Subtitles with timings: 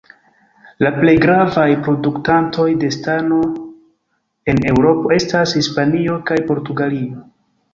[0.85, 3.39] La plej gravaj produktantoj de stano
[4.55, 7.23] en Eŭropo estas Hispanio kaj Portugalio.